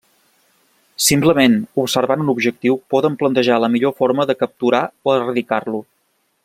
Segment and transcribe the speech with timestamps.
[1.07, 5.89] Simplement observant un objectiu poden planejar la millor forma de capturar o erradicar-lo.